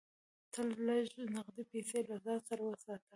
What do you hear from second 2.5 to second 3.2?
وساته.